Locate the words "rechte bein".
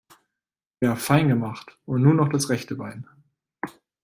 2.49-3.05